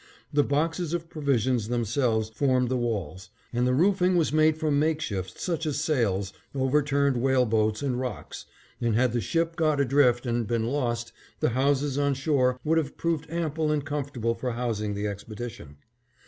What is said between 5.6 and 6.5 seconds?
as sails,